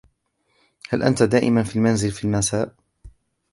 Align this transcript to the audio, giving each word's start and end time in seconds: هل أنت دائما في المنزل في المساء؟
هل 0.89 1.03
أنت 1.03 1.23
دائما 1.23 1.63
في 1.63 1.75
المنزل 1.75 2.11
في 2.11 2.23
المساء؟ 2.23 2.73